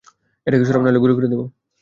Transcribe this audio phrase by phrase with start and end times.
[0.47, 1.45] এটাকে সরাও, নাইলে গুলি করে দিবো।